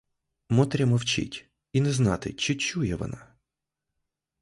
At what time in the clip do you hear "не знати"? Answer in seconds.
1.81-2.33